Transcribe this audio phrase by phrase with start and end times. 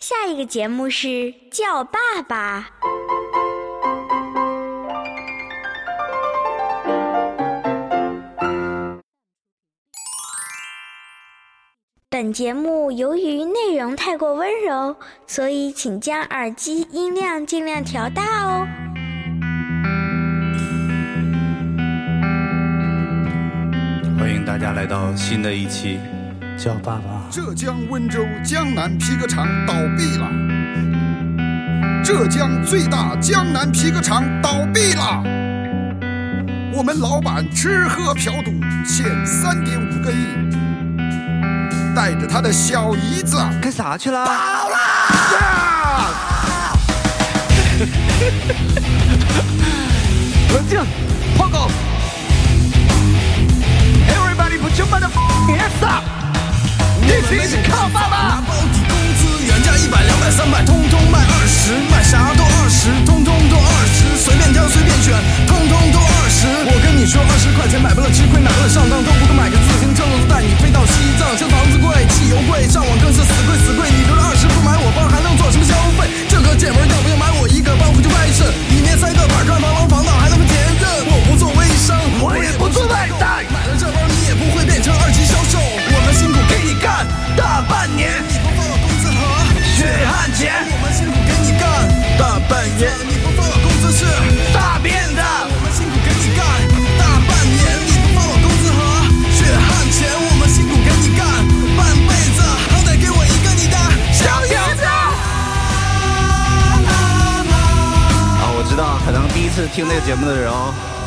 [0.00, 2.70] 下一个节目是叫爸爸。
[12.08, 18.66] 本节目由于内容太过温柔，所以请将耳机音量尽量调大哦。
[24.18, 26.00] 欢迎大家来到新的一期
[26.62, 27.02] 叫爸爸。
[27.30, 30.28] 浙江温州江南皮革厂倒闭了，
[32.04, 35.22] 浙江最大江南皮革厂倒闭了，
[36.74, 38.50] 我们老板吃喝嫖赌
[38.86, 40.26] 欠三点五个亿，
[41.96, 44.26] 带着他的小姨子干啥去了？
[44.26, 44.76] 跑了。
[50.52, 50.78] 冷静，
[51.38, 51.70] 报告。
[54.10, 56.19] Everybody put your mother hands up.
[57.02, 58.16] This is 靠爸爸。
[58.28, 60.79] 拿包底工资，原价一百、两百、三百，通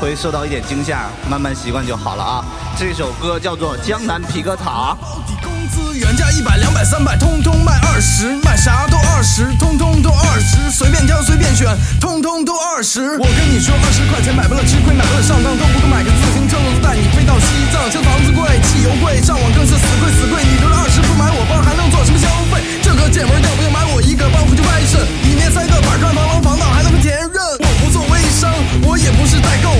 [0.03, 2.43] 会受到一点惊吓，慢慢习惯就好了啊。
[2.75, 4.99] 这首歌叫做《江南皮革厂》。
[5.01, 13.15] 保底工资原价一百、两百、三百，通通卖二十，卖啥都二十，通通都二十，随便挑随便选，通通都二十。
[13.15, 17.87] 我跟你说，二十块钱买不了吃亏，买不了上当，都不够买个自行车，都带你飞到西藏。
[17.87, 20.43] 这房子贵，汽油贵，上网更是死贵死贵。
[20.43, 22.59] 你留了二十不买我包，还能做什么消费？
[22.83, 24.99] 这个姐们儿要不要买我一个包回去外甥？
[25.23, 27.39] 里面塞个板砖，防防防盗，还能填任。
[27.55, 28.51] 我不做微商，
[28.83, 29.71] 我也不是代购，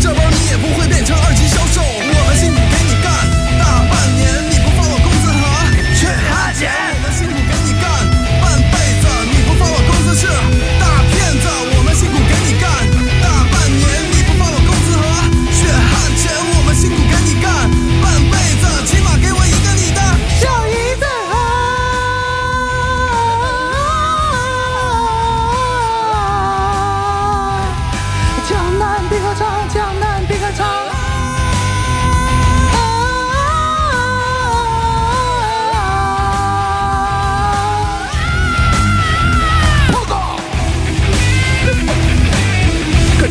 [0.00, 2.11] 这包你也不会变成二级销售。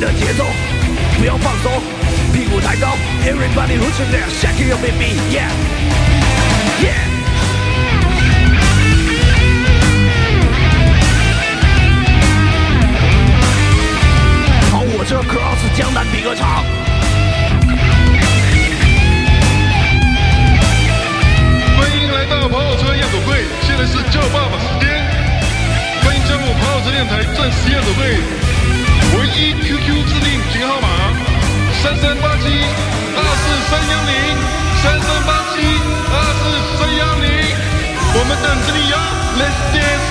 [0.01, 0.47] 跟着节奏，
[1.19, 1.71] 不要放松，
[2.33, 5.45] 屁股抬高，Everybody who's in there, shake your baby, yeah,
[6.81, 7.05] yeah。
[14.71, 16.65] 跑火车 cross 江南皮革厂。
[21.77, 24.89] 欢迎来到跑火车验走会，现在是叫爸爸时间。
[26.01, 28.17] 欢迎加入跑火车电台钻石验走会，
[29.13, 30.87] 唯一 QQ 指定群号码
[31.83, 32.47] 三三八七
[33.13, 34.11] 二四三幺零
[34.81, 35.55] 三三八七
[36.13, 36.41] 二四
[36.77, 37.25] 三幺零，
[38.15, 38.95] 我们等着你哟
[39.37, 40.07] ，Let's dance。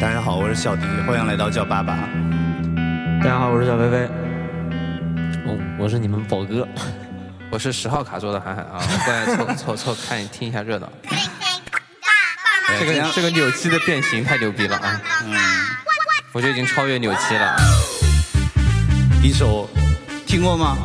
[0.00, 1.96] 大家好，我是小迪，欢迎来到叫爸爸。
[3.20, 4.08] 大家好，我是小飞飞。
[5.46, 6.66] 哦，我是你们宝哥。
[7.50, 10.86] 我是十号卡座的涵涵啊，过来凑凑凑看听一下热闹。
[12.76, 15.00] 这个这个扭七的变形太牛逼了啊！
[15.24, 15.34] 嗯，
[16.32, 17.56] 我觉得已经超越扭七了。
[19.22, 19.68] 一首
[20.26, 20.76] 听过吗？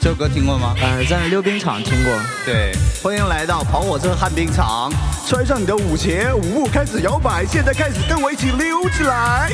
[0.00, 0.74] 这首歌听过吗？
[0.80, 2.12] 呃，在溜冰场听过。
[2.44, 2.72] 对，
[3.02, 4.90] 欢迎来到跑火车旱冰场，
[5.26, 9.50] 穿上你的舞鞋，舞步开始摇摆，现在开始跟我一起溜起来。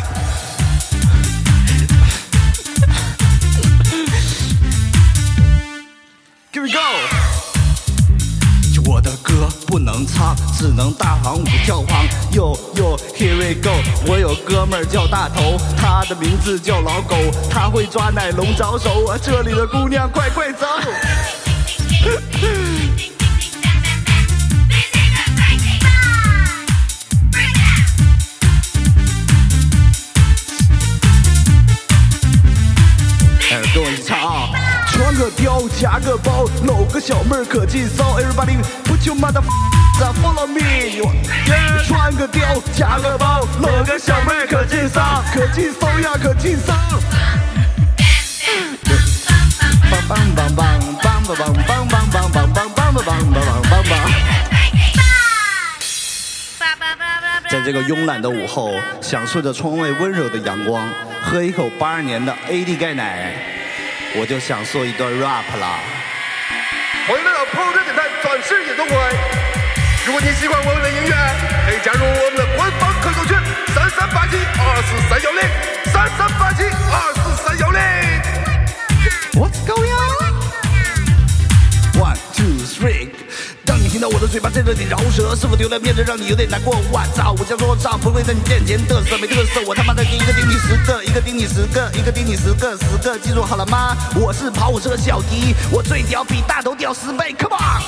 [9.74, 12.08] 不能唱，只能大行舞跳行。
[12.30, 13.72] Yo yo here we go。
[14.06, 17.16] 我有哥们儿叫大头，他的名字叫老狗，
[17.50, 19.12] 他会抓奶龙招手。
[19.20, 20.64] 这里的姑娘快快走。
[35.94, 38.18] 夹个包，搂个小妹儿可劲骚。
[38.18, 39.40] Everybody put your mother
[40.20, 40.60] follow me，
[41.86, 46.74] 穿个貂夹个包，搂个小妹可劲骚，可劲骚呀可劲骚。
[49.88, 50.66] 梆梆梆梆
[50.98, 53.94] 梆梆梆梆梆梆梆梆梆梆梆梆梆。
[57.48, 60.88] 在这个慵懒的午后，享受着窗外温柔的阳光，
[61.22, 63.32] 喝一口八二年的 AD 钙奶，
[64.16, 65.80] 我就想说一段 rap 啦。
[67.08, 68.94] 欢迎来到跑车电台钻石夜总会。
[70.06, 71.12] 如果你喜欢我们的音乐，
[71.66, 73.36] 可以加入我们的官方 QQ 群
[73.74, 75.42] 三三八七二四三幺零
[75.86, 76.62] 三三八七
[76.92, 77.80] 二四三幺零。
[79.34, 80.34] What's going on?
[81.98, 83.23] One, two, three。
[83.94, 86.74] 听到我的嘴巴在这里饶舌，是否丢了面子让你有点难过？
[86.90, 87.32] 我操！
[87.38, 89.62] 我叫说唱，不会在你面前嘚瑟，没嘚瑟。
[89.68, 93.96] 我他妈的一个顶你十个，一个顶你十个，一个顶你十个，十个记住好了吗？
[94.16, 97.82] 我是跑火车小迪，我最屌，比大头屌十倍，Come on！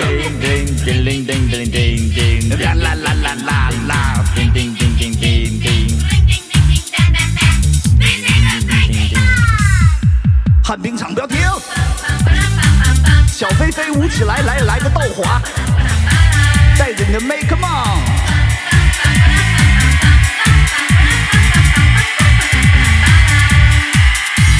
[0.00, 4.24] 叮叮叮铃叮叮叮叮，啦啦啦啦啦啦！
[4.34, 6.06] 叮叮叮叮叮叮。
[10.64, 11.36] 旱冰场不要停，
[13.36, 15.42] 小飞飞舞起来，来来个倒滑，
[16.78, 18.00] 带着你的 make on！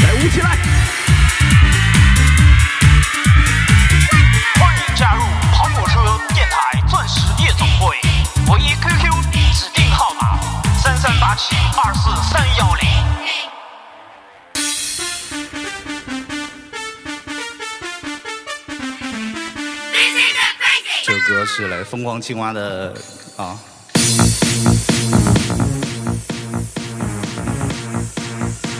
[0.02, 0.55] 来舞起来！
[21.88, 22.94] 疯狂青蛙的
[23.36, 23.56] 啊。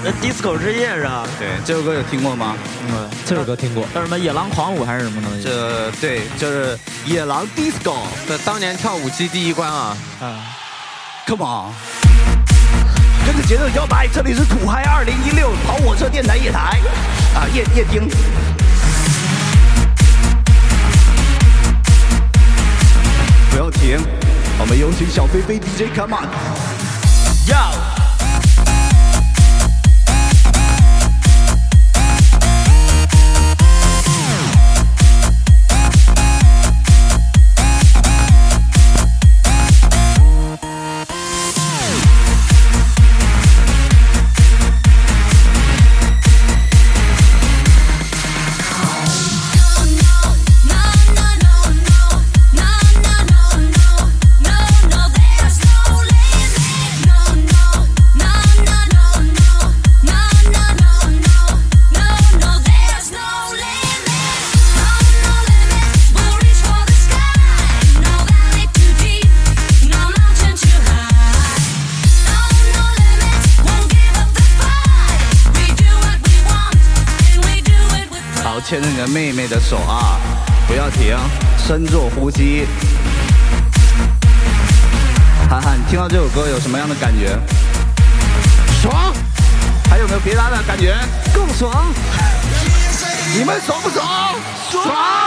[0.03, 1.27] 那 disco 之夜是吧？
[1.39, 2.57] 对，这首歌有听过吗？
[2.89, 3.85] 嗯，这首歌听过。
[3.95, 5.43] 叫什么野狼狂舞还是什么东西？
[5.43, 7.97] 这对，就是野狼 disco。
[8.29, 9.97] 的当年跳舞机第一关啊！
[10.21, 10.47] 啊
[11.27, 11.73] ，Come on，
[13.27, 16.81] 跟着节奏摇摆，这里是土嗨二零一六跑火车电台夜台
[17.35, 18.09] 啊夜夜听。
[23.57, 23.99] 不要停，
[24.59, 27.86] 我们有请小飞飞 DJ Come on，Yo。
[78.69, 80.19] 牵着你的妹妹的手啊，
[80.67, 81.17] 不要停，
[81.57, 82.67] 深做呼吸。
[85.49, 87.39] 涵涵，你听到这首歌有什么样的感觉？
[88.83, 89.15] 爽！
[89.89, 90.97] 还有没有别的感觉？
[91.33, 91.95] 更爽！
[93.39, 94.35] 你们爽不爽？
[94.69, 95.26] 爽！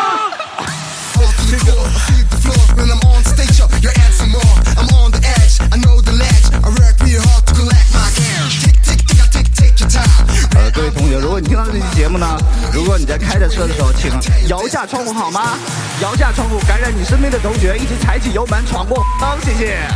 [11.60, 12.25] 到这期节目呢，
[12.72, 14.10] 如果你在开着车的时候，请
[14.48, 15.58] 摇下窗户好吗？
[16.01, 19.06] 摇下窗户，感染你身边的同学，一起踩起油门闯过，
[19.44, 19.78] 谢谢。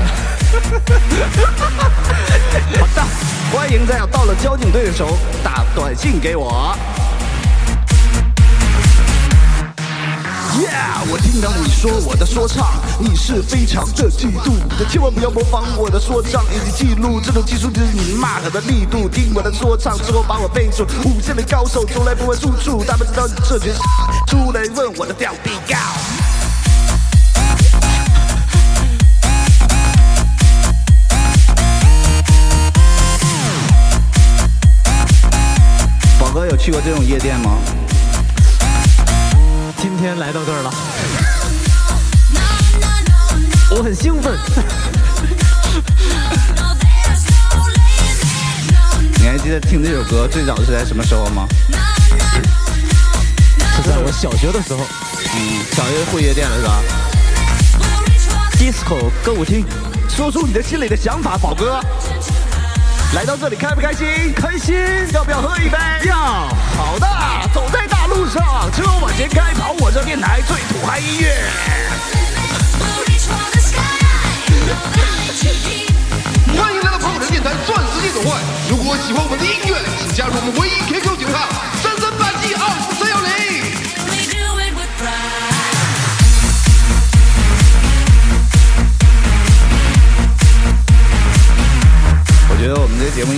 [2.82, 3.02] 好的，
[3.54, 6.78] 欢迎在到了交警队的时候打短信给我。
[10.64, 19.10] Yeah，我听到你说我的说唱，你是非常的嫉妒的，千万不要模仿我的说唱以及记录，这种技术就是你骂的力度。
[19.10, 23.74] 听我的说唱之后把我背住，五线的高手从来不会输出，他们知道你这群
[24.26, 25.76] 出来问我的调比高。
[36.18, 37.58] 宝哥有去过这种夜店吗？
[39.84, 40.74] 今天来到这儿了，
[43.70, 44.32] 我很兴奋。
[49.20, 51.46] 你还记得听这首歌最早是在什么时候吗？
[53.76, 54.88] 是在我小学的时候，
[55.36, 56.82] 嗯，小学会夜店了是吧
[58.54, 59.66] ？disco 歌舞厅，
[60.08, 61.82] 说出你的心里的想法，宝哥。
[63.14, 64.34] 来到这里开不开心？
[64.34, 64.76] 开心！
[65.14, 65.78] 要不要喝一杯？
[66.08, 66.16] 要。
[66.16, 67.08] 好的，
[67.54, 71.44] 走在大路上，车往前开，跑我这电台最土嗨音乐。
[76.58, 78.32] 欢迎来到跑车电台钻石夜总会。
[78.68, 81.48] 如果喜欢我们的音乐，请加入我们唯一 QQ 群号：
[81.84, 83.33] 三三八七二四三幺零。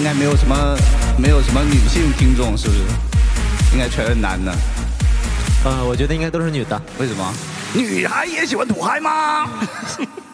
[0.05, 0.77] 该没有什么
[1.17, 2.81] 没有什么女性听众，是不是？
[3.74, 4.53] 应该全是男的。
[5.63, 6.79] 呃，我觉得应该都是女的。
[7.00, 7.33] 为什么？
[7.74, 9.50] 女孩也喜欢土嗨吗？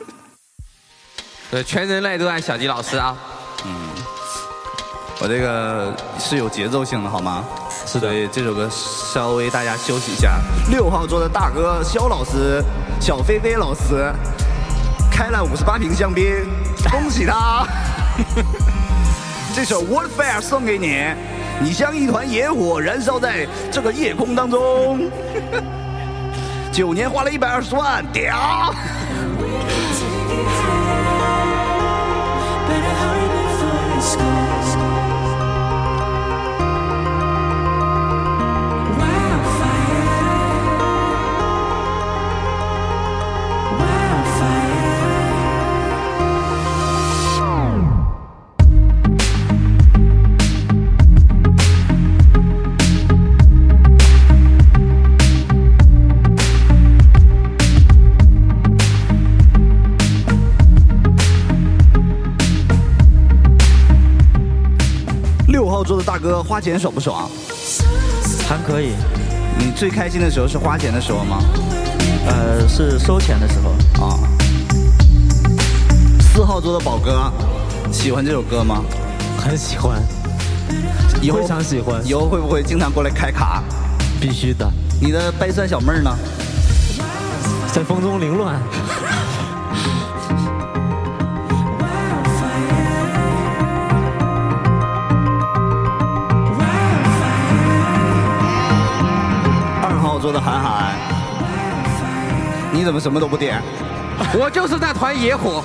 [1.50, 3.16] 对，全人类都爱小迪老师啊。
[3.63, 3.74] 嗯，
[5.22, 7.46] 我这个是有节奏性的，好吗？
[7.88, 10.42] 是的所以这首歌稍微大家休息一下。
[10.70, 12.62] 六号桌的大哥肖老师、
[13.00, 14.13] 小飞飞老师
[15.10, 16.46] 开了五十八瓶香槟，
[16.92, 17.66] 恭喜他！
[19.53, 21.03] 这首《World Fair》送给你，
[21.60, 25.12] 你像一团野火燃烧在这个夜空当中。
[26.72, 28.74] 九年花了一百二十万，屌！
[66.22, 67.28] 哥花钱爽不爽？
[68.48, 68.94] 还可以。
[69.58, 71.40] 你最开心的时候是花钱的时候吗？
[72.28, 74.06] 呃，是收钱的时候。
[74.06, 74.20] 啊。
[76.20, 77.32] 四号桌的宝哥，
[77.92, 78.84] 喜欢这首歌吗？
[79.38, 80.00] 很喜欢，
[81.22, 82.00] 以后非常喜欢。
[82.06, 83.63] 以后会不会经常过来开卡？
[84.20, 84.72] 必须的。
[85.01, 86.16] 你的掰酸小妹儿呢？
[87.74, 88.62] 在风中凌乱。
[100.32, 100.96] 的韩寒，
[102.72, 103.62] 你怎么什么都不点？
[104.34, 105.64] 我就是那团野火。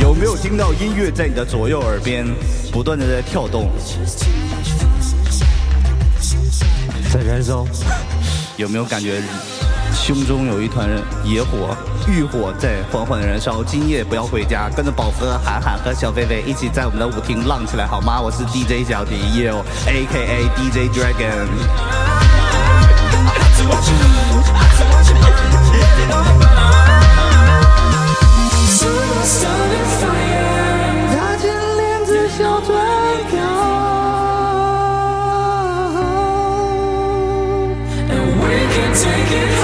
[0.00, 2.26] 有没有听到音乐在你的左右耳边
[2.72, 3.70] 不断的在跳动？
[7.12, 7.66] 在燃烧。
[8.56, 9.22] 有没有感觉
[9.94, 10.88] 胸中有一团
[11.24, 11.76] 野火，
[12.08, 13.62] 欲火在缓缓燃烧？
[13.62, 18.20] 今夜不要回家，跟着宝哥、韩寒和小飞飞一起在我们的舞厅浪起来好吗？
[18.20, 21.46] 我是 DJ 小迪 Yo A K A DJ Dragon
[38.94, 39.61] take it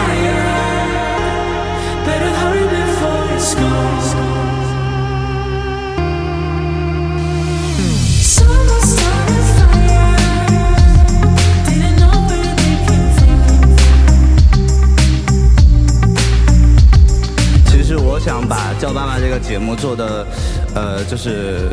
[19.28, 20.26] 这个节目做的，
[20.74, 21.68] 呃，就是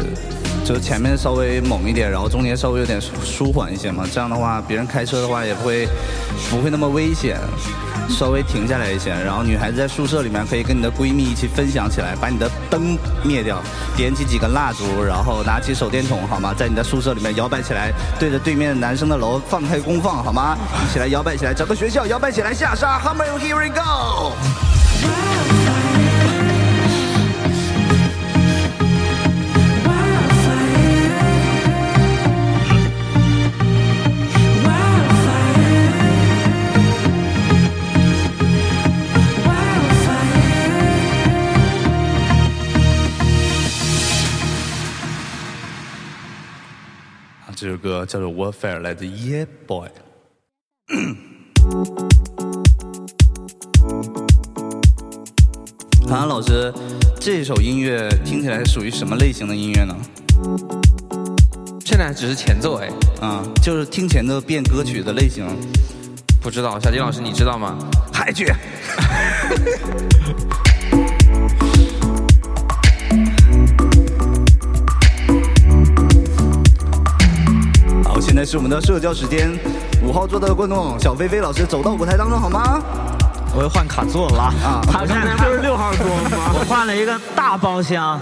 [0.66, 4.06] 就是前面稍微猛一点，然后中间稍微有点舒缓一些嘛。
[4.12, 5.88] 这样的话，别人开车的话也不会
[6.50, 7.38] 不会那么危险，
[8.10, 9.12] 稍微停下来一些。
[9.12, 13.62] 然后女孩子在宿舍里面可以跟你的闺蜜一起分享起来，把你的灯灭掉，
[13.96, 16.54] 点起几根蜡烛，然后拿起手电筒，好吗？
[16.54, 20.58] 在你的宿舍里面摇摆起来，对着对面男生的楼放开公放，好吗？
[20.84, 24.34] 一起来摇摆起来，整个学校摇摆起来，下沙，Hammer here we go。
[47.56, 49.88] 这首歌叫做《Warfare》，来自 Yeah Boy。
[56.06, 56.74] 韩寒老师，
[57.18, 59.96] 这首音乐听起来属于什么类型的音乐呢？
[61.86, 62.90] 现在只是前奏哎，
[63.22, 65.48] 啊、就是听前奏变歌曲的类型。
[66.42, 67.78] 不知道，小金老师你知道吗？
[68.12, 68.48] 嗨剧。
[78.46, 79.52] 是我们的社交时间。
[80.04, 82.80] 五号桌的观众小飞飞老师走到舞台当中好吗？
[83.58, 84.82] 我又换卡座了啊！
[84.86, 86.52] 他刚才不是六号桌吗？
[86.60, 88.22] 我换了一个大包厢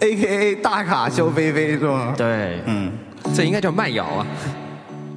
[0.00, 2.12] ，A K A 大卡肖飞飞是吗？
[2.16, 2.90] 对，嗯，
[3.32, 4.26] 这应该叫慢摇啊。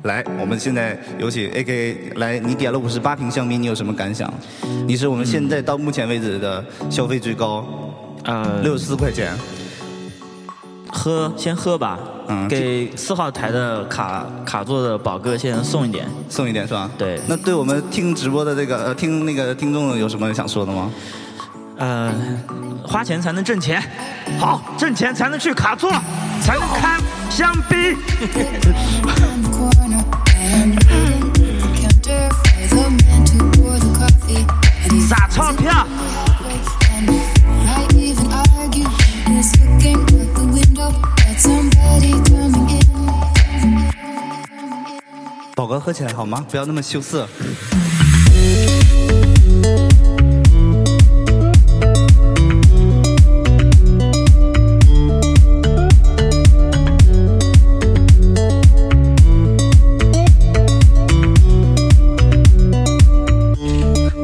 [0.03, 4.31] 来，我们现在有请 A K A 来，你点了五十八瓶香槟，你有什么感想？
[4.85, 7.65] 你是我们现在到目前为止的消费最高，
[8.25, 9.33] 呃，六十四块钱。
[10.91, 11.97] 喝，先喝吧。
[12.27, 16.89] 嗯，给四号台的卡卡座的宝哥先送一点，送一点是吧？
[16.97, 17.19] 对。
[17.27, 20.89] 那对我们听直播的这个呃听那个听众有什么想说的吗？
[21.77, 22.13] 呃，
[22.83, 23.83] 花钱才能挣钱，
[24.39, 25.91] 好，挣钱才能去卡座，
[26.41, 27.97] 才能开香槟。
[35.09, 35.87] 撒钞票。
[45.55, 46.43] 宝哥喝起来好吗？
[46.49, 47.27] 不要那么羞涩。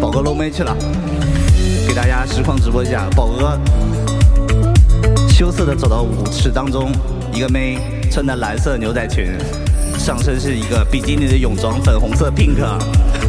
[0.01, 0.75] 宝哥搂妹去了，
[1.87, 3.59] 给大家实况直播一下，宝哥。
[5.37, 6.91] 羞涩的走到舞池当中，
[7.31, 7.77] 一个妹
[8.09, 9.37] 穿的蓝色牛仔裙，
[9.95, 12.57] 上身是一个比基尼的泳装，粉红色 pink。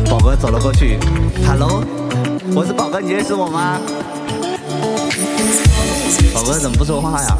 [0.09, 0.99] 宝哥走了过去
[1.47, 1.85] ，Hello，
[2.55, 3.79] 我是宝哥，你认识我吗？
[6.33, 7.37] 宝哥怎么不说话呀？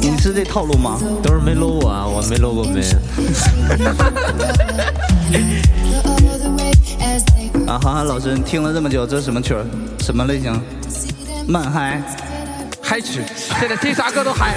[0.00, 0.96] 你是这套路吗？
[1.20, 2.82] 都是没搂我啊，我没搂过妹。
[7.66, 9.66] 啊，韩寒老师，你听了这么久，这是什么曲儿？
[9.98, 10.52] 什么类型？
[11.48, 12.00] 慢嗨。
[12.86, 13.22] 嗨曲，
[13.58, 14.56] 现在听啥歌都嗨。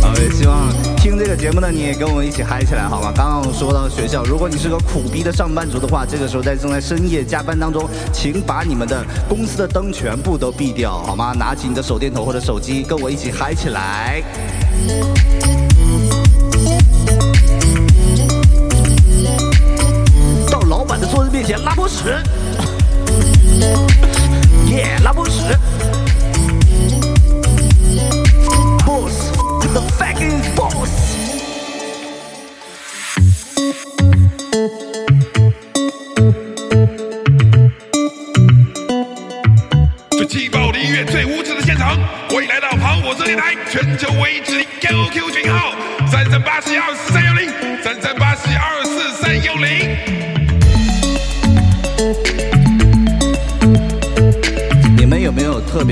[0.00, 3.12] 好，也希望听这个节目的你也跟我们一起嗨起来，好吗？
[3.14, 11.34] 刚刚说到学校，如果你是个苦逼的上班族的话，这个时候在正在深夜加班当中，请把你们的公司的灯全部都闭掉，好吗？
[11.36, 14.22] 拿起你的手电筒或者手机，跟我一起嗨起来。
[20.48, 22.22] 到老板的桌子面前拉波屎。
[24.74, 25.40] 耶，拉波屎
[28.84, 30.90] ，boss，the fucking boss。
[40.10, 41.96] 最气爆的音乐，最无耻的现场，
[42.28, 44.40] 欢迎来到跑火车电台，全球唯一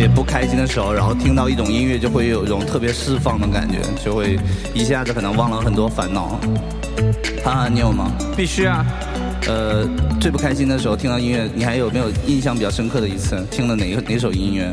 [0.03, 4.37] 别不开心的时候，然后听到一种音乐，就会有一种特别释放的感觉，就会
[4.75, 6.41] 一下子可能忘了很多烦恼。
[7.45, 8.11] 涵涵，你有吗？
[8.37, 8.85] 必须啊。
[9.47, 9.89] 呃，
[10.21, 13.47] 最不开心的时候听到音乐，你还有没有印象比较深刻的一次？
[13.49, 14.73] 听了哪个哪首音乐？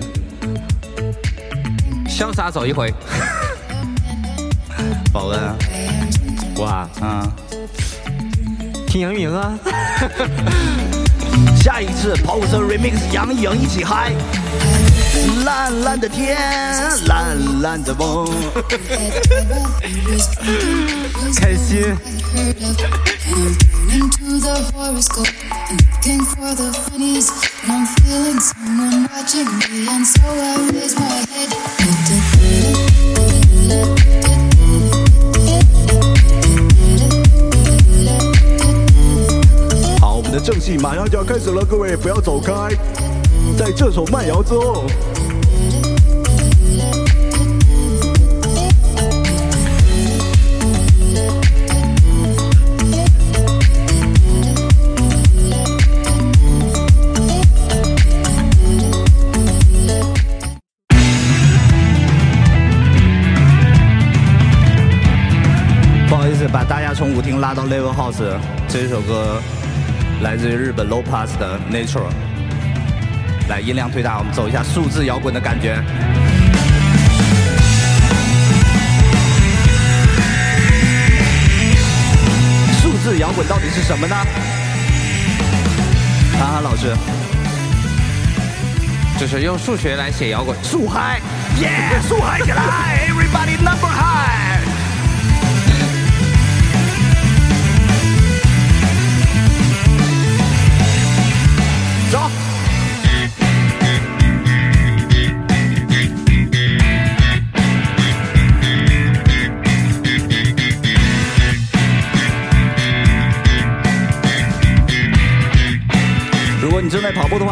[2.08, 2.92] 潇洒走一回。
[5.14, 5.40] 宝恩，
[6.58, 7.32] 哇啊，
[8.88, 9.54] 听杨钰莹啊。
[11.62, 14.12] 下一次跑火车 remix 杨钰莹一起嗨。
[15.46, 16.38] 蓝蓝的天，
[17.08, 18.28] 蓝蓝的梦，
[21.36, 21.96] 开心。
[40.00, 42.54] 好，我们的正戏马上就要开始了，各位不要走开。
[43.60, 44.86] 在这首慢摇之后。
[66.08, 68.24] 不好意思，把大家从舞厅拉到 Live House。
[68.70, 69.42] 这首歌
[70.22, 72.29] 来自于日本 Low Pass 的 Nature。
[73.50, 75.76] 来，音量推大，我们走一下数字摇滚的感觉。
[82.80, 84.16] 数字摇滚到底是什么呢？
[86.38, 86.96] 韩寒老师，
[89.20, 90.56] 就是用数学来写摇滚。
[90.64, 91.20] 数嗨，
[91.60, 94.39] 耶，数嗨起来，Everybody number high。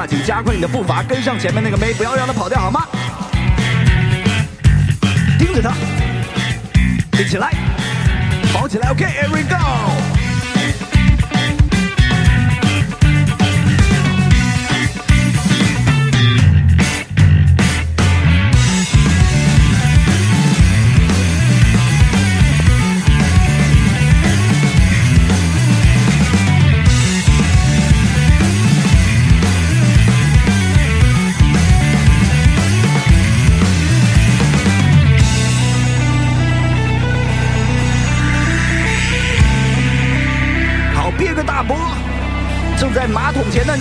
[0.08, 2.86] 请加快你的步伐，跟上前面那个妹，不要让她跑掉，好吗？
[5.38, 5.74] 盯着她，
[7.20, 7.52] 一起来，
[8.54, 10.17] 跑起来，OK，here、we go。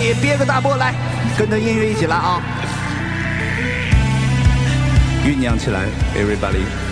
[0.07, 0.95] 也，憋个大波来，
[1.37, 2.41] 跟着音乐一起来啊！
[5.25, 5.81] 酝酿起来
[6.15, 6.86] ，everybody。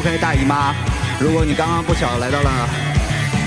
[0.00, 0.74] 抛开大姨妈。
[1.20, 2.50] 如果你刚刚不巧来到了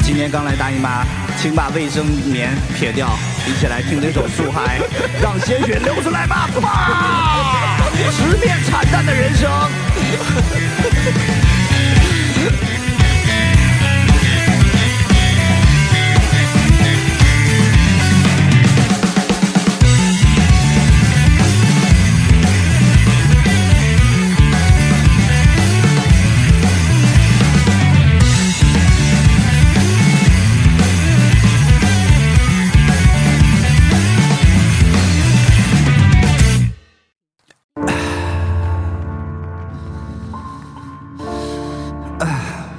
[0.03, 1.03] 今年刚来大姨妈，
[1.41, 3.09] 请把卫生棉撇掉，
[3.47, 4.79] 一起来听这首《树海》，
[5.19, 6.47] 让鲜血流出来吧！
[6.61, 7.79] 吧，
[8.15, 9.49] 直面惨淡的人生。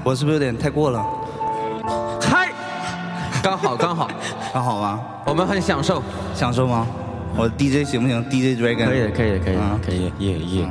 [0.05, 1.05] 我是不是有点太过了？
[2.21, 2.53] 嗨，
[3.43, 4.09] 刚好刚好
[4.53, 5.01] 刚好吗？
[5.27, 6.03] 我们很享受，
[6.35, 6.87] 享受吗？
[7.37, 10.69] 我 DJ 行不行？DJ Dragon 可以可以可以啊可以，耶耶。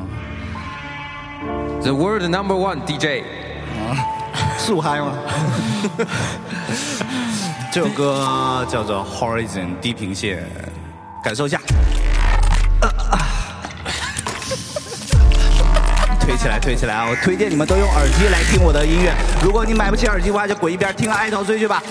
[1.82, 3.24] The world number one DJ
[3.80, 3.98] 啊。
[4.58, 5.14] 速嗨吗？
[7.72, 10.44] 这首歌叫做《Horizon》地平线，
[11.24, 11.60] 感受一下。
[16.44, 17.08] 起来，推起来啊！
[17.10, 19.14] 我推荐你们都用耳机来听我的音乐。
[19.42, 21.82] 如果你买不起耳机的话，就滚一边听《爱陶醉》去吧。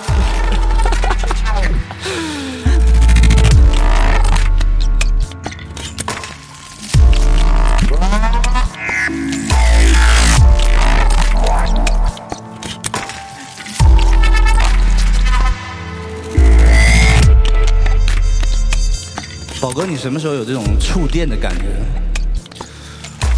[19.59, 21.63] 宝哥，你什么时候有这种触电的感觉？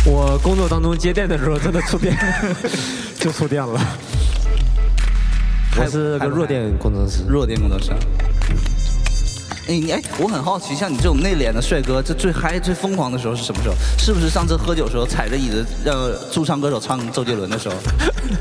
[0.06, 2.16] 我工作当中接电的时候真的触电，
[3.20, 3.80] 就触电了。
[5.78, 7.92] 我是个弱电工程师，弱电工程师。
[9.68, 13.74] 哎，你哎，我很好奇，像你这种内敛的帅哥，这最嗨、最疯狂的时候是什么时候？
[13.98, 15.98] 是不是上次喝酒的时候踩着椅子让
[16.32, 17.76] 驻唱歌手唱周杰伦的时候？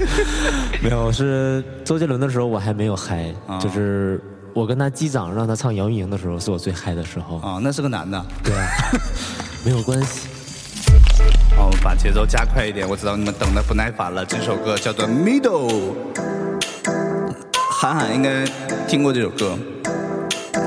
[0.83, 4.21] 没有，是周杰伦的时候我还没有嗨，啊就是
[4.53, 7.39] 我跟他击掌让他唱姚钰莹的时候是我最嗨的时候。
[7.39, 8.23] 啊，那是个男的。
[8.43, 8.69] 对啊，
[9.65, 10.29] 没有关系。
[11.85, 14.25] 把节奏加快一点，我知道你们等的不耐烦了。
[14.25, 15.93] 这首歌叫做《Middle》，
[17.71, 18.43] 韩寒应该
[18.89, 19.55] 听过这首歌，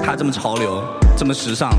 [0.06, 0.84] 他这么潮流，
[1.18, 1.72] 这么时尚。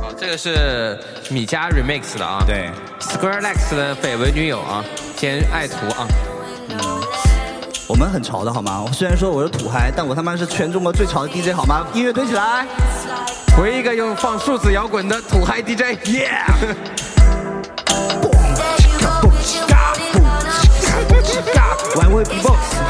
[0.00, 4.82] 哦，这个是米家 remix 的啊，对，Square Lex 的绯闻女友啊，
[5.14, 6.08] 兼爱徒啊，
[7.92, 8.86] 我们很潮的好吗？
[8.90, 11.86] 虽然说我是土嗨，但我他妈是全中国最潮的 DJ 好吗？
[11.92, 12.66] 音乐推起来
[13.60, 16.24] 唯一一个用放数字摇滚的土嗨 DJ，，Yeah！
[21.96, 22.81] 玩味 B-box，boom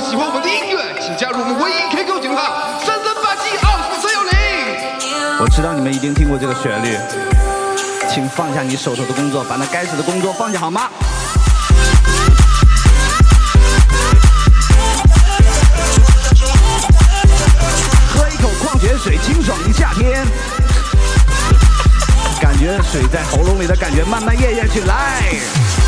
[0.00, 4.32] 喜欢我们的音乐，请加入我们唯一 QQ 群号三三八七二四三幺零。
[5.40, 6.98] 我知道你们一定听过这个旋律，
[8.08, 10.88] 请放下你手头的工作，把那该死的工作放下好吗？
[18.14, 20.26] 喝一口矿泉水，清爽一夏天。
[22.40, 25.85] 感觉水在喉咙里的感觉慢慢咽下去，来。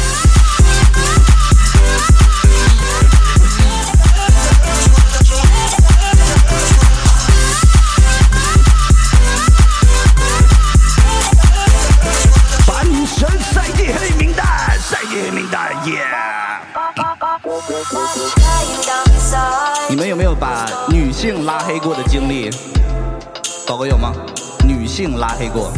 [19.99, 22.49] 们有没有把女性拉黑过的经历？
[23.67, 24.13] 宝哥有吗？
[24.65, 25.73] 女性拉黑过？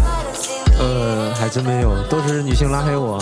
[0.79, 3.19] 呃，还真没有，都是女性拉黑我。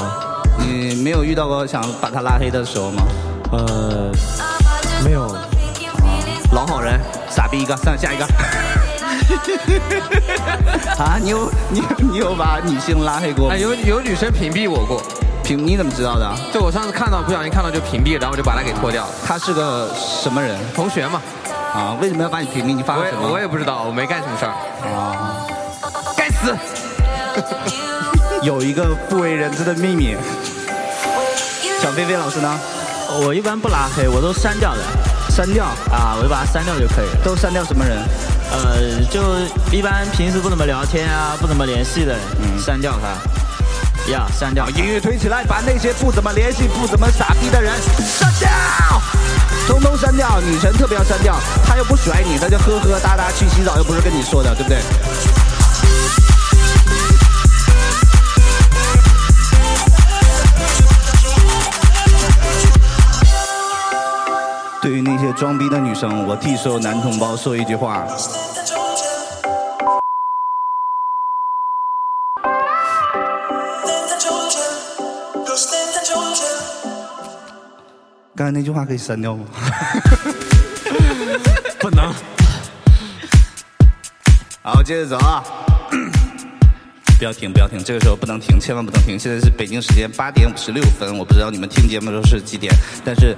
[0.59, 3.03] 你没有遇到过想把她拉黑的时候吗？
[3.53, 4.11] 呃，
[5.05, 5.33] 没有。
[6.51, 6.99] 老好人，
[7.31, 8.27] 傻逼一个，上下一个。
[10.99, 13.55] 啊，你有你你有把女性拉黑过吗？
[13.55, 15.01] 哎，有有女生屏蔽我过，
[15.49, 16.31] 屏你怎么知道的？
[16.53, 19.11] 就我上次看到不小心看到就屏蔽，然后我就把他给脱掉了。
[19.27, 20.59] 他是个什么人？
[20.75, 21.23] 同学嘛。
[21.73, 22.75] 啊，为什么要把你屏蔽？
[22.75, 23.27] 你发什么？
[23.27, 24.53] 我也不知道，我没干什么事儿。
[24.93, 25.47] 啊，
[26.15, 26.55] 该死！
[28.45, 30.15] 有一个不为人知的秘密。
[31.81, 32.59] 小飞飞老师呢？
[33.23, 34.83] 我一般不拉黑，我都删掉的。
[35.31, 37.17] 删掉啊，我就把它删掉就可以了。
[37.25, 37.97] 都删掉什么人？
[38.53, 39.23] 呃，就
[39.75, 42.21] 一般平时不怎么聊天啊，不怎么联系的人，
[42.59, 43.38] 删掉他。
[44.11, 44.69] 呀，删掉。
[44.71, 48.49] 音乐推起来，把那些不怎么联系、不怎么傻逼的人删掉，
[49.67, 50.41] 通通删掉。
[50.41, 54.79] 女神特别要删掉，她又不甩你，她就呵呵哒哒去洗澡，又不是跟你说的，对不对？
[64.81, 68.07] 对于那些装逼的女生，我替所有男同胞说一句话：
[78.39, 79.45] 刚才那句话可以删掉吗？
[81.81, 82.15] 不能。
[84.63, 85.43] 好，接着走啊！
[87.19, 89.19] 不要停，不要停，这个时候不能停，千万不能停。
[89.19, 92.73] 现在是北京时间八点五十六分，我不知道你们听节目的时候是几点，
[93.05, 93.37] 但是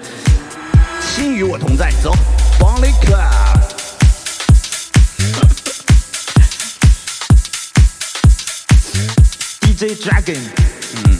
[1.00, 2.12] 心与我同在，走
[2.58, 3.56] b o n l y Club。
[9.64, 10.40] DJ Dragon，
[10.96, 11.18] 嗯，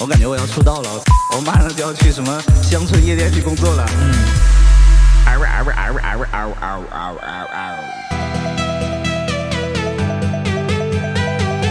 [0.00, 0.88] 我感觉我要出道了，
[1.34, 3.84] 我马上就要去什么乡村夜店去工作了。
[3.98, 4.14] 嗯，
[5.26, 7.74] 嗷嗷嗷嗷嗷嗷嗷嗷嗷嗷。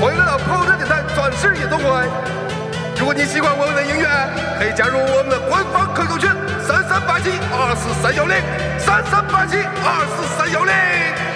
[0.01, 1.85] 欢迎来到跑车电台转世夜总会。
[2.99, 4.05] 如果你喜欢我们的音乐，
[4.59, 6.29] 可以加入我们的官方 QQ 群
[6.67, 8.35] 三三八七二四三幺零
[8.77, 11.26] 三三八七二四三幺零。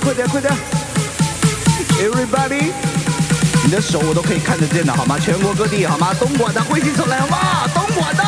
[0.00, 0.52] 快点快点
[2.00, 2.72] ！Everybody，
[3.64, 5.18] 你的手我都可以看得见的好吗？
[5.18, 6.14] 全国各地好吗？
[6.18, 7.68] 东莞的挥起手来好吗？
[7.74, 8.24] 东莞的，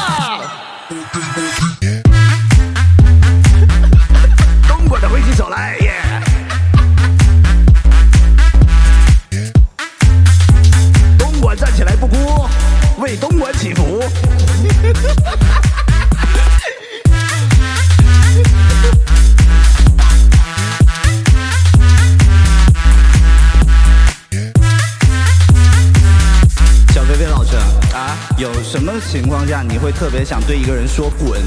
[29.42, 31.42] 况下你会特别想对一个人说滚？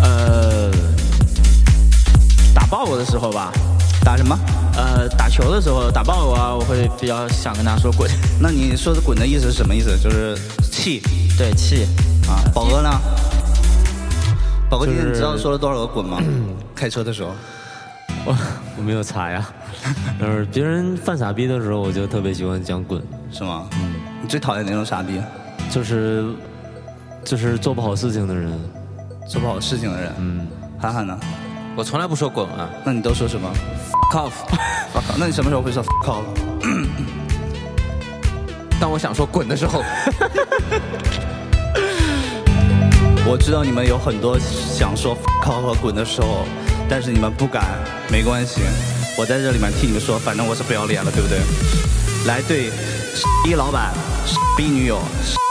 [0.00, 0.70] 呃，
[2.54, 3.50] 打爆我的时候吧。
[4.04, 4.38] 打什么？
[4.76, 8.08] 呃，打球的时候打爆我啊，我会比较想跟他说滚。
[8.40, 9.98] 那你说的滚的意思是什么意思？
[10.00, 11.02] 就是气。
[11.36, 11.88] 对，气。
[12.28, 13.00] 啊，宝哥呢？
[14.70, 16.22] 宝哥今天你知道说了多少个滚吗？
[16.72, 17.34] 开车的时候。
[18.24, 18.36] 我
[18.76, 19.44] 我没有查呀。
[20.20, 23.02] 就是别人犯傻逼的时候，我就特别喜欢讲滚。
[23.32, 23.68] 是吗？
[23.72, 23.94] 嗯。
[24.22, 25.20] 你最讨厌哪种傻逼？
[25.68, 26.32] 就是
[27.24, 28.52] 就是做不好事情的人，
[29.28, 30.12] 做不好事情的人。
[30.18, 30.48] 嗯。
[30.78, 31.16] 涵涵呢？
[31.76, 32.68] 我从来不说滚啊。
[32.84, 33.50] 那你都说什么
[34.10, 34.32] Fuck off。
[35.18, 36.24] 那你什么时候会说 fuck off？
[38.80, 39.84] 当我想说滚的时候。
[43.26, 46.44] 我知道你们有很多想说 fuck off 和滚的时候，
[46.88, 47.64] 但是你们不敢，
[48.10, 48.62] 没关系，
[49.16, 51.38] 我在这里面替你们说，反正我是不要脸了，对不对？
[52.26, 52.70] 来，对，
[53.44, 53.92] 逼老板，
[54.56, 54.98] 逼女友，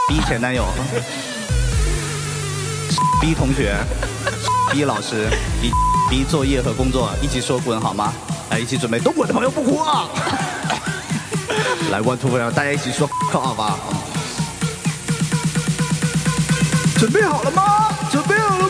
[0.10, 0.66] 逼前男友，
[3.22, 3.76] 逼同学，
[4.72, 5.30] 逼老师，
[5.62, 5.72] 逼
[6.10, 8.14] 逼作业和工作，一起说滚好吗？
[8.50, 10.08] 来，一起准备，都滚的朋友不哭啊！
[11.92, 13.78] 来，one two three，大家一起说好吧。
[16.98, 17.90] 准备好了吗？
[18.12, 18.69] 准备好了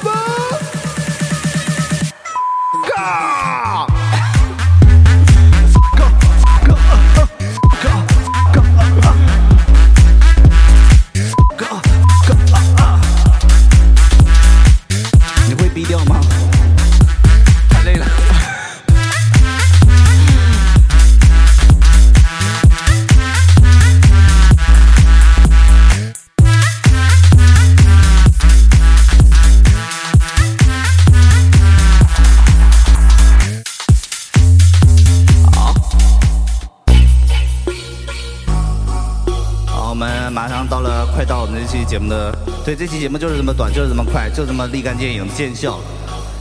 [41.90, 42.32] 节目的，
[42.64, 45.80] 对，这期节目就是这么短，就是这么快，就这么立竿见影见效，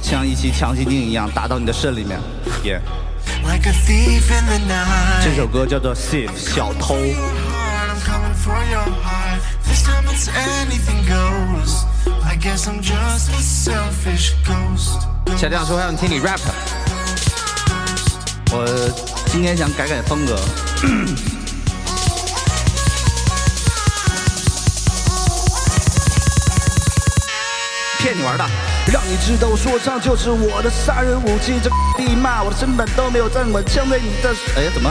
[0.02, 2.20] 像一期强心剂一样打到你的肾里面，
[2.64, 2.78] 耶.
[5.24, 6.96] 这首歌叫做《Thief》小偷。
[6.96, 9.40] I'm coming for your heart.
[9.66, 11.87] This time it's anything goes.
[12.22, 15.00] I guess I'm just a selfish ghost.
[15.38, 16.40] 小亮说想听你 rap，
[18.52, 18.66] 我
[19.32, 20.38] 今天想改改风格。
[28.08, 28.44] 骗你玩的，
[28.90, 31.60] 让你知道说唱就是我的杀人武器。
[31.62, 31.68] 这
[31.98, 34.34] 逼骂我的身板都没有站稳，枪在你的……
[34.56, 34.90] 哎呀，怎么？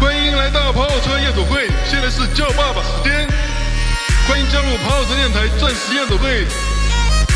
[0.00, 3.28] 欢迎来到跑火车夜总会，现在是叫爸爸时间。
[4.26, 6.44] 欢迎加入跑火车电台钻石夜总会，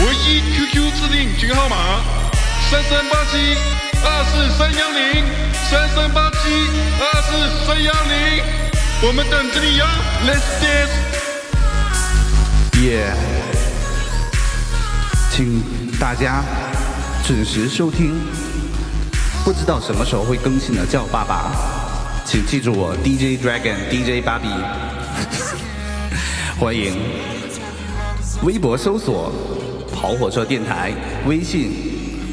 [0.00, 2.02] 唯一 QQ 自定群号码
[2.68, 3.56] 三三八七
[4.02, 5.22] 二四三幺零
[5.70, 6.50] 三三八七
[6.98, 7.30] 二四
[7.64, 8.42] 三幺零，
[9.02, 9.86] 我们等着你呀
[10.26, 10.90] ！Let's dance。
[12.82, 13.14] 耶、
[15.36, 15.60] 请
[15.98, 16.44] 大家
[17.26, 18.14] 准时收听。
[19.44, 21.50] 不知道什么时候会更新的叫爸爸，
[22.24, 24.46] 请记住我 DJ Dragon DJ 芭比。
[26.56, 26.94] 欢迎
[28.44, 29.32] 微博搜索
[29.92, 30.92] 跑火车电台，
[31.26, 31.72] 微信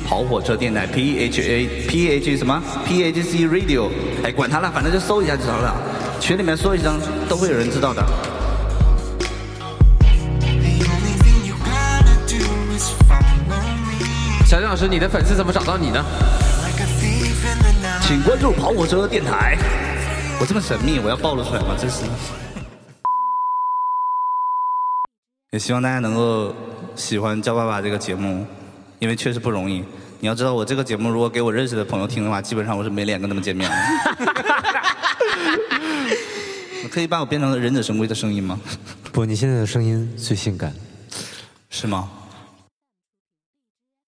[0.08, 3.90] 跑火车电台 P H A P H 什么 P H C Radio，
[4.24, 5.76] 哎，管他了，反正就搜一下就知道了。
[6.20, 8.06] 群里面搜一声，都会有人知道的。
[14.72, 16.02] 老师，你的粉丝怎么找到你呢.
[18.04, 19.58] 请关注跑火车电台。
[20.40, 21.76] 我这么神秘，我要暴露出来吗？
[21.78, 22.06] 真是。
[25.52, 26.56] 也希望大家能够
[26.96, 28.46] 喜欢《教爸爸》这个节目，
[29.00, 29.84] 因为确实不容易。
[30.22, 33.76] 你要知道，我这个节目如果给我认识的朋友听的话，基本上我是没脸跟他们见面的。
[36.82, 38.58] 你 可以把我变成忍者神龟的声音吗？
[39.12, 40.74] 不，你现在的声音最性感。
[41.70, 42.10] 是吗？